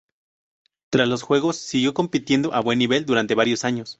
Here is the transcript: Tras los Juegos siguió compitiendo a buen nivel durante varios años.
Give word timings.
Tras 0.91 1.07
los 1.07 1.21
Juegos 1.21 1.57
siguió 1.57 1.93
compitiendo 1.93 2.55
a 2.55 2.59
buen 2.61 2.79
nivel 2.79 3.05
durante 3.05 3.35
varios 3.35 3.63
años. 3.63 3.89